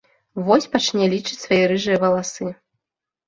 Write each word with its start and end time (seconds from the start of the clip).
Вось 0.45 0.67
пачне 0.75 1.09
лічыць 1.13 1.37
свае 1.43 1.59
рыжыя 1.71 1.99
валасы. 2.05 2.47